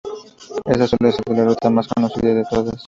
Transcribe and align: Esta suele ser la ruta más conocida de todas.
Esta 0.65 0.87
suele 0.87 1.11
ser 1.11 1.29
la 1.37 1.45
ruta 1.45 1.69
más 1.69 1.87
conocida 1.87 2.33
de 2.33 2.43
todas. 2.49 2.73